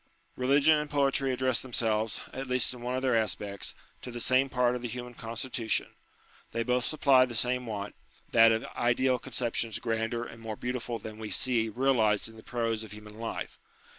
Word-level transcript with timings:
Eeligion 0.35 0.81
and 0.81 0.89
poetry 0.89 1.31
address 1.31 1.59
themselves, 1.59 2.21
at 2.33 2.47
least 2.47 2.73
in 2.73 2.81
one 2.81 2.95
of 2.95 3.03
their 3.03 3.15
aspects, 3.15 3.75
to 4.01 4.09
the 4.09 4.19
same 4.19 4.49
part 4.49 4.75
of 4.75 4.81
the 4.81 4.87
human 4.87 5.13
constitution: 5.13 5.93
they 6.53 6.63
both 6.63 6.83
supply 6.85 7.23
the 7.23 7.35
same 7.35 7.67
want, 7.67 7.93
that 8.31 8.51
of 8.51 8.65
ideal 8.75 9.19
conceptions 9.19 9.77
grander 9.77 10.23
and 10.23 10.41
more 10.41 10.55
beautiful 10.55 10.97
than 10.97 11.19
we 11.19 11.29
see 11.29 11.69
realized 11.69 12.27
in 12.27 12.35
the 12.35 12.41
prose 12.41 12.83
of 12.83 12.93
human 12.93 13.19
life. 13.19 13.59